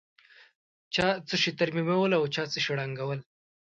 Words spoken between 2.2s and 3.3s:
چا څه شي ړنګول.